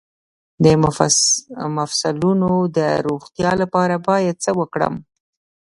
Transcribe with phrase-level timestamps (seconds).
[0.63, 0.65] د
[1.77, 4.93] مفصلونو د روغتیا لپاره باید څه وکړم؟